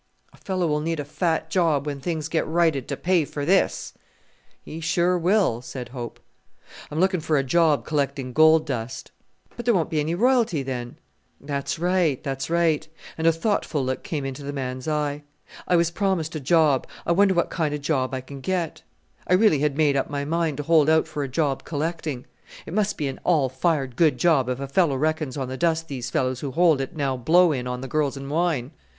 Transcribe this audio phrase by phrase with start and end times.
[0.33, 3.93] "A fellow will need a fat job when things get righted to pay for this!"
[4.63, 6.19] "He sure will," said Hope.
[6.89, 9.11] "I'm looking for a job collecting gold dust."
[9.55, 10.97] "But there won't be any royalty then."
[11.39, 15.21] "That's right; that's right," and a thoughtful look came into the man's eye.
[15.67, 18.81] "I was promised a job I wonder what kind of a job I can get?
[19.27, 22.25] I really had made up my mind to hold out for a job collecting.
[22.65, 25.89] It must be an all fired good job if a fellow reckons on the dust
[25.89, 28.71] these fellows who hold it now blow in on the girls and wine.